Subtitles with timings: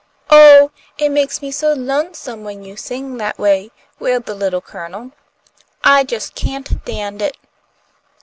[0.31, 3.69] "Oh, it makes me so lonesome when you sing that way,"
[3.99, 5.11] wailed the Little Colonel.
[5.83, 7.37] "I just can't 'tand it!